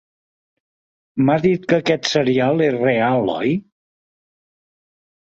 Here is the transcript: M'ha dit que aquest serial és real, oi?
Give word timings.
M'ha 1.27 1.35
dit 1.43 1.69
que 1.73 1.79
aquest 1.83 2.11
serial 2.15 2.65
és 2.71 2.75
real, 2.87 3.31
oi? 3.39 3.57